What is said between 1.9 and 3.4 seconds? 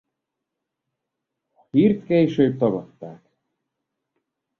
később tagadták.